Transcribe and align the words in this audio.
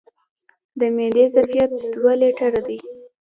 د 0.79 0.81
معدې 0.95 1.25
ظرفیت 1.33 1.71
دوه 1.93 2.13
لیټره 2.21 2.61
دی. 2.67 2.79